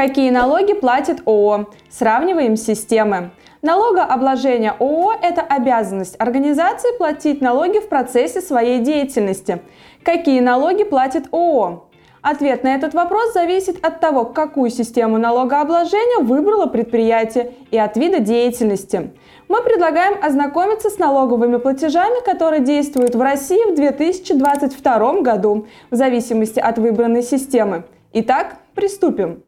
[0.00, 1.66] Какие налоги платит ООО?
[1.90, 3.32] Сравниваем системы.
[3.60, 9.60] Налогообложение ООО– это обязанность организации платить налоги в процессе своей деятельности.
[10.04, 11.88] Какие налоги платит ООО?
[12.22, 18.20] Ответ на этот вопрос зависит от того, какую систему налогообложения выбрало предприятие и от вида
[18.20, 19.10] деятельности.
[19.48, 26.60] Мы предлагаем ознакомиться с налоговыми платежами, которые действуют в России в 2022 году, в зависимости
[26.60, 27.82] от выбранной системы.
[28.12, 29.42] Итак, приступим.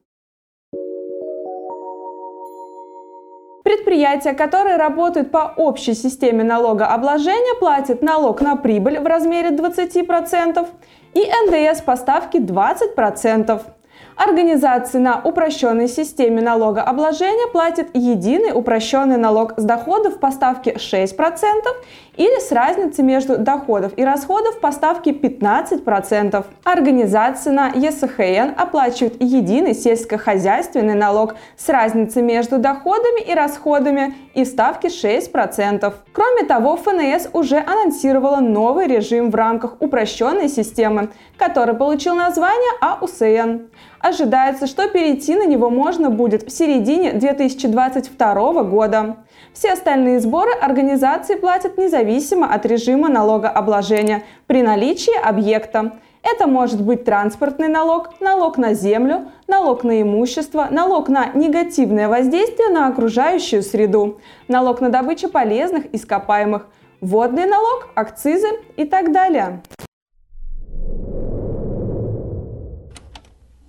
[3.63, 10.67] Предприятия, которые работают по общей системе налогообложения, платят налог на прибыль в размере 20%
[11.15, 13.63] и НДС по ставке 20%.
[14.17, 21.17] Организации на упрощенной системе налогообложения платят единый упрощенный налог с доходов по ставке 6%
[22.17, 26.45] или с разницей между доходов и расходов по ставке 15%.
[26.65, 34.87] Организации на ЕСХН оплачивают единый сельскохозяйственный налог с разницей между доходами и расходами и ставки
[34.87, 35.93] 6%.
[36.13, 43.69] Кроме того, ФНС уже анонсировала новый режим в рамках упрощенной системы, который получил название АУСН.
[44.03, 49.19] Ожидается, что перейти на него можно будет в середине 2022 года.
[49.55, 55.93] Все остальные сборы организации платят независимо от режима налогообложения при наличии объекта.
[56.25, 62.71] Это может быть транспортный налог, налог на землю, налог на имущество, налог на негативное воздействие
[62.71, 66.67] на окружающую среду, налог на добычу полезных ископаемых,
[67.01, 69.63] водный налог, акцизы и так далее.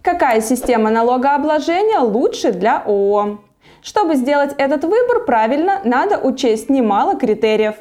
[0.03, 3.39] Какая система налогообложения лучше для ООО?
[3.81, 7.75] Чтобы сделать этот выбор правильно, надо учесть немало критериев.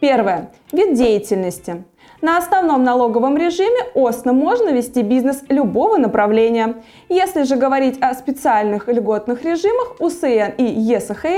[0.00, 0.50] Первое.
[0.72, 1.84] Вид деятельности.
[2.20, 6.82] На основном налоговом режиме ОСНО можно вести бизнес любого направления.
[7.08, 11.28] Если же говорить о специальных льготных режимах УСН и ЕСХН,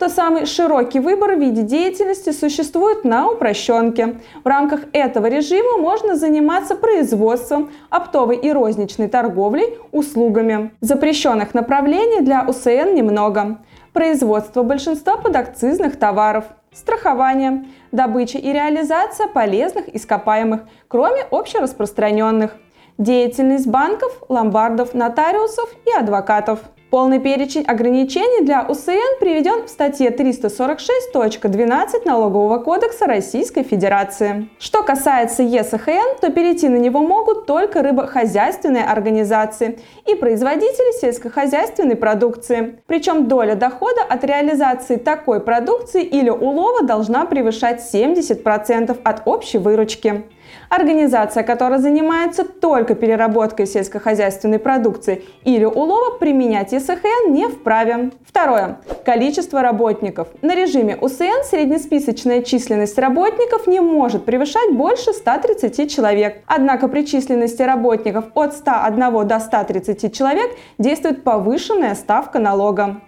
[0.00, 4.16] то самый широкий выбор в виде деятельности существует на упрощенке.
[4.42, 10.72] В рамках этого режима можно заниматься производством, оптовой и розничной торговлей, услугами.
[10.80, 13.58] Запрещенных направлений для УСН немного.
[13.92, 22.56] Производство большинства подакцизных товаров– страхование, добыча и реализация полезных ископаемых, кроме общераспространенных,
[22.98, 26.60] деятельность банков, ломбардов, нотариусов и адвокатов–
[26.94, 34.48] Полный перечень ограничений для УСН приведен в статье 346.12 Налогового кодекса Российской Федерации.
[34.60, 42.78] Что касается ЕСХН, то перейти на него могут только рыбохозяйственные организации и производители сельскохозяйственной продукции.
[42.86, 50.22] Причем доля дохода от реализации такой продукции или улова должна превышать 70% от общей выручки.
[50.68, 58.10] Организация, которая занимается только переработкой сельскохозяйственной продукции или улова, применять ЕСХН не вправе.
[58.26, 58.78] Второе.
[59.04, 60.28] Количество работников.
[60.42, 66.42] На режиме УСН среднесписочная численность работников не может превышать больше 130 человек.
[66.46, 73.00] Однако при численности работников от 101 до 130 человек действует повышенная ставка налога.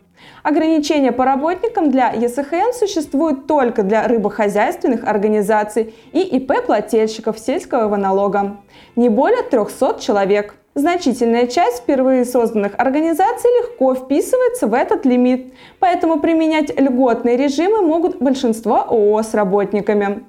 [0.43, 8.59] Ограничения по работникам для ЕСХН существуют только для рыбохозяйственных организаций и ИП-плательщиков сельского налога.
[8.95, 10.55] Не более 300 человек.
[10.77, 18.19] Значительная часть впервые созданных организаций легко вписывается в этот лимит, поэтому применять льготные режимы могут
[18.19, 20.25] большинство ООО с работниками.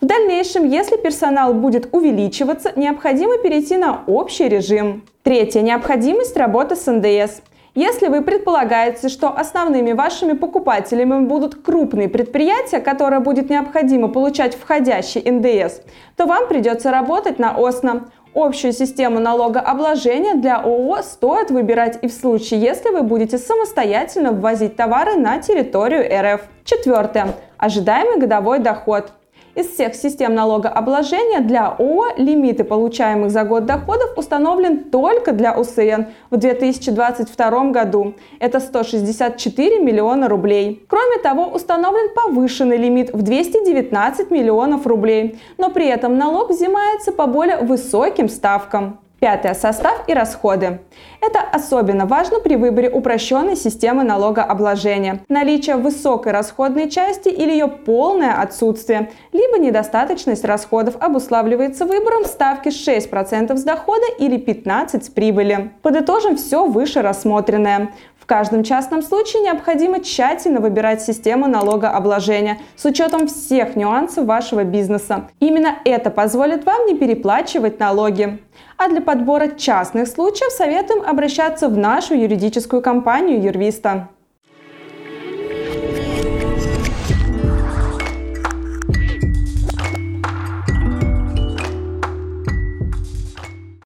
[0.00, 5.02] В дальнейшем, если персонал будет увеличиваться, необходимо перейти на общий режим.
[5.24, 7.42] Третья необходимость работы с НДС.
[7.78, 15.20] Если вы предполагаете, что основными вашими покупателями будут крупные предприятия, которые будет необходимо получать входящий
[15.30, 15.82] НДС,
[16.16, 18.10] то вам придется работать на ОСНО.
[18.34, 24.74] Общую систему налогообложения для ООО стоит выбирать и в случае, если вы будете самостоятельно ввозить
[24.74, 26.40] товары на территорию РФ.
[26.64, 27.28] Четвертое.
[27.58, 29.12] Ожидаемый годовой доход.
[29.58, 36.02] Из всех систем налогообложения для ООО лимиты получаемых за год доходов установлен только для УСН
[36.30, 38.14] в 2022 году.
[38.38, 40.86] Это 164 миллиона рублей.
[40.86, 47.26] Кроме того, установлен повышенный лимит в 219 миллионов рублей, но при этом налог взимается по
[47.26, 49.00] более высоким ставкам.
[49.20, 49.54] Пятое.
[49.54, 50.78] Состав и расходы.
[51.20, 55.20] Это особенно важно при выборе упрощенной системы налогообложения.
[55.28, 63.56] Наличие высокой расходной части или ее полное отсутствие, либо недостаточность расходов обуславливается выбором ставки 6%
[63.56, 65.72] с дохода или 15% с прибыли.
[65.82, 67.90] Подытожим все выше рассмотренное.
[68.20, 75.28] В каждом частном случае необходимо тщательно выбирать систему налогообложения с учетом всех нюансов вашего бизнеса.
[75.40, 78.38] Именно это позволит вам не переплачивать налоги.
[78.76, 84.08] А для подбора частных случаев советуем обращаться в нашу юридическую компанию Юрвиста.